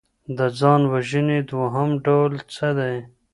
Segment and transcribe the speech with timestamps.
[0.37, 2.95] د ځان وژني دوهم ډول څه دی؟